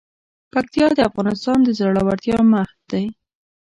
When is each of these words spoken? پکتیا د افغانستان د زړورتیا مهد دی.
پکتیا 0.53 0.87
د 0.97 0.99
افغانستان 1.09 1.57
د 1.63 1.67
زړورتیا 1.79 2.37
مهد 2.53 2.79
دی. 2.91 3.05